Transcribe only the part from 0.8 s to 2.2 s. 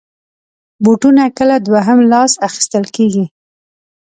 بوټونه کله دوهم